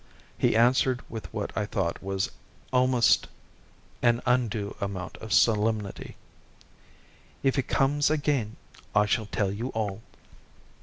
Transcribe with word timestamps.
He 0.35 0.55
answered 0.55 1.03
with 1.09 1.31
what 1.31 1.55
I 1.55 1.67
thought 1.67 2.01
was 2.01 2.31
almost 2.73 3.27
an 4.01 4.19
undue 4.25 4.75
amount 4.81 5.15
of 5.17 5.31
solemnity: 5.31 6.15
"If 7.43 7.59
it 7.59 7.67
comes 7.67 8.09
again, 8.09 8.55
I 8.95 9.05
shall 9.05 9.27
tell 9.27 9.51
you 9.51 9.67
all." 9.75 10.01